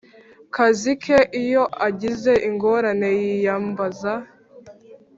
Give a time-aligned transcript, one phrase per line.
[0.55, 4.13] kazi ke Iyo agize ingorane yiyambaza